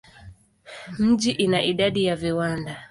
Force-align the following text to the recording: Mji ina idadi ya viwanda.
Mji 0.99 1.31
ina 1.31 1.63
idadi 1.63 2.05
ya 2.05 2.15
viwanda. 2.15 2.77